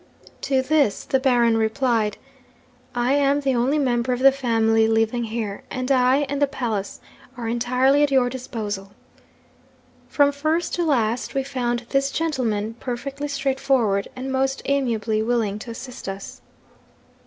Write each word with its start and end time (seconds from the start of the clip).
'To 0.41 0.63
this 0.63 1.05
the 1.05 1.19
Baron 1.19 1.55
replied, 1.57 2.17
"I 2.95 3.13
am 3.13 3.41
the 3.41 3.53
only 3.53 3.77
member 3.77 4.11
of 4.13 4.19
the 4.21 4.31
family 4.31 4.87
living 4.87 5.25
here, 5.25 5.61
and 5.69 5.91
I 5.91 6.21
and 6.27 6.41
the 6.41 6.47
palace 6.47 7.01
are 7.37 7.47
entirely 7.47 8.01
at 8.01 8.09
your 8.09 8.27
disposal." 8.27 8.93
From 10.09 10.31
first 10.31 10.73
to 10.73 10.83
last 10.85 11.35
we 11.35 11.43
found 11.43 11.85
this 11.91 12.09
gentleman 12.09 12.73
perfectly 12.79 13.27
straightforward, 13.27 14.07
and 14.15 14.31
most 14.31 14.63
amiably 14.65 15.21
willing 15.21 15.59
to 15.59 15.69
assist 15.69 16.09
us. 16.09 16.41